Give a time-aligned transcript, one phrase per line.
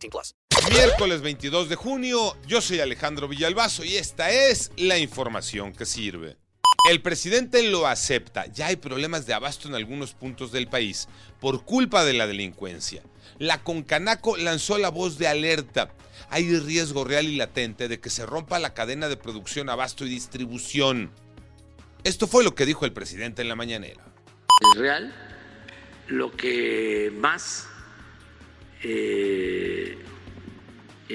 [0.00, 0.34] 18 plus.
[0.70, 6.36] Miércoles 22 de junio, yo soy Alejandro Villalbazo y esta es la información que sirve.
[6.88, 8.46] El presidente lo acepta.
[8.46, 11.08] Ya hay problemas de abasto en algunos puntos del país
[11.40, 13.02] por culpa de la delincuencia.
[13.38, 15.94] La Concanaco lanzó la voz de alerta
[16.30, 20.08] hay riesgo real y latente de que se rompa la cadena de producción, abasto y
[20.08, 21.10] distribución.
[22.04, 24.04] Esto fue lo que dijo el presidente en la mañanera.
[24.72, 25.12] Es real,
[26.06, 27.66] lo que más
[28.84, 29.59] eh,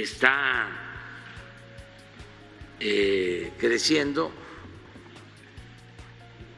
[0.00, 0.68] está
[2.80, 4.32] eh, creciendo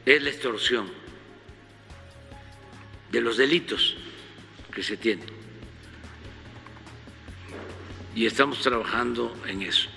[0.05, 0.89] es la extorsión
[3.11, 3.97] de los delitos
[4.73, 5.35] que se tienen
[8.15, 9.89] y estamos trabajando en eso.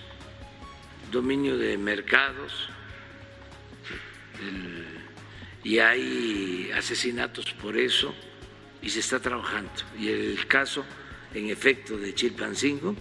[1.12, 2.68] Dominio de mercados
[5.62, 8.14] y hay asesinatos por eso
[8.82, 9.70] y se está trabajando.
[9.98, 10.84] Y el caso,
[11.32, 12.94] en efecto, de Chilpancingo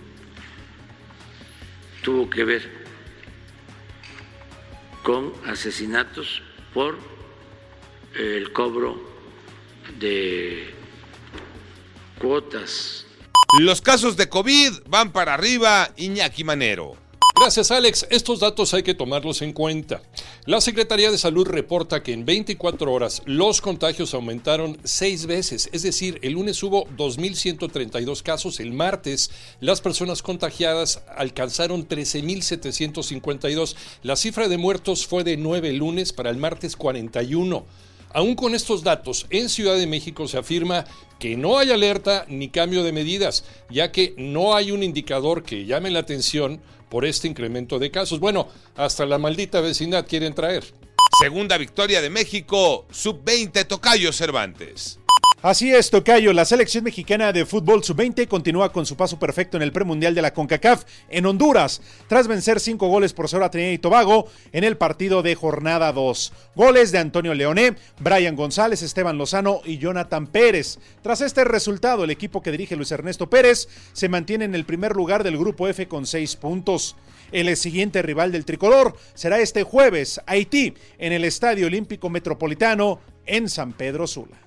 [2.07, 2.61] tuvo que ver
[5.03, 6.41] con asesinatos
[6.73, 6.97] por
[8.15, 8.97] el cobro
[9.99, 10.73] de
[12.17, 13.05] cuotas
[13.59, 16.95] los casos de COVID van para arriba, Iñaki Manero.
[17.39, 20.01] Gracias Alex, estos datos hay que tomarlos en cuenta.
[20.45, 25.83] La Secretaría de Salud reporta que en 24 horas los contagios aumentaron seis veces, es
[25.83, 34.47] decir, el lunes hubo 2.132 casos, el martes las personas contagiadas alcanzaron 13.752, la cifra
[34.47, 37.65] de muertos fue de 9 el lunes, para el martes 41.
[38.13, 40.85] Aún con estos datos, en Ciudad de México se afirma
[41.19, 45.65] que no hay alerta ni cambio de medidas, ya que no hay un indicador que
[45.65, 48.19] llame la atención por este incremento de casos.
[48.19, 50.63] Bueno, hasta la maldita vecindad quieren traer.
[51.19, 54.99] Segunda victoria de México, sub-20 Tocayo Cervantes.
[55.43, 56.33] Así es, Tocayo.
[56.33, 60.23] La selección mexicana de fútbol sub-20 continúa con su paso perfecto en el premundial de
[60.23, 64.63] la CONCACAF en Honduras, tras vencer cinco goles por cero a Trinidad y Tobago en
[64.63, 66.33] el partido de jornada 2.
[66.55, 70.79] Goles de Antonio Leoné, Brian González, Esteban Lozano y Jonathan Pérez.
[71.03, 74.95] Tras este resultado, el equipo que dirige Luis Ernesto Pérez se mantiene en el primer
[74.95, 76.95] lugar del grupo F con seis puntos.
[77.31, 83.49] El siguiente rival del tricolor será este jueves, Haití, en el Estadio Olímpico Metropolitano en
[83.49, 84.46] San Pedro Sula.